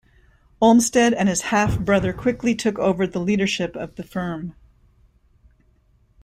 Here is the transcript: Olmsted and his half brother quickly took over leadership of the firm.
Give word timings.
Olmsted 0.59 1.13
and 1.13 1.29
his 1.29 1.41
half 1.41 1.77
brother 1.77 2.11
quickly 2.11 2.55
took 2.55 2.79
over 2.79 3.05
leadership 3.05 3.75
of 3.75 3.93
the 3.97 4.03
firm. 4.03 4.55